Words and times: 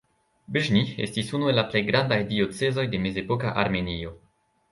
Bĵni 0.53 0.79
estis 1.07 1.27
unu 1.39 1.51
el 1.51 1.59
la 1.61 1.65
plej 1.73 1.83
grandaj 1.91 2.19
diocezoj 2.33 2.87
de 2.95 3.03
mezepoka 3.05 3.55
Armenio. 3.65 4.17